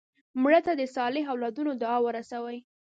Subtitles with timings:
[0.41, 2.57] مړه ته د صالح اولادونو دعا ورسوې